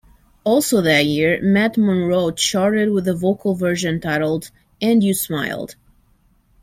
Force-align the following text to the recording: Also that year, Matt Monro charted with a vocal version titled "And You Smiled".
Also 0.43 0.81
that 0.81 1.05
year, 1.05 1.39
Matt 1.43 1.77
Monro 1.77 2.31
charted 2.31 2.89
with 2.91 3.07
a 3.07 3.13
vocal 3.13 3.53
version 3.53 4.01
titled 4.01 4.49
"And 4.81 5.03
You 5.03 5.13
Smiled". 5.13 5.75